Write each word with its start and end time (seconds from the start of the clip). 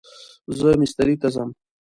زه 0.57 0.69
مستری 0.81 1.15
ته 1.21 1.27
ځم 1.33 1.49